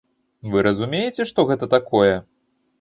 Вы 0.55 0.63
разумееце, 0.67 1.29
што 1.33 1.47
гэта 1.53 1.71
такое? 1.77 2.13